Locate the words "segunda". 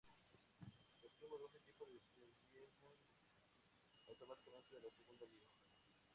4.95-5.27